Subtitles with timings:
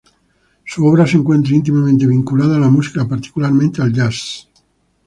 [0.65, 4.49] Su obra se encuentra íntimamente vinculada a la música, particularmente al jazz.